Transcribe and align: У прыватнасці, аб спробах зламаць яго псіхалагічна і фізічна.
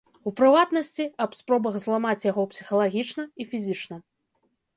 У 0.29 0.31
прыватнасці, 0.37 1.05
аб 1.25 1.35
спробах 1.39 1.77
зламаць 1.83 2.25
яго 2.31 2.47
псіхалагічна 2.55 3.23
і 3.45 3.49
фізічна. 3.53 3.95